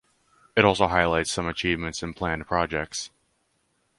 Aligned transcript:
It 0.57 0.65
also 0.65 0.87
highlights 0.87 1.31
some 1.31 1.47
achievements 1.47 2.01
and 2.01 2.15
planned 2.15 2.47
projects. 2.47 3.11